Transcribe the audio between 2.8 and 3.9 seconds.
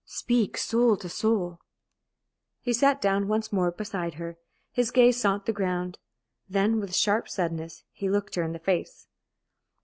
down once more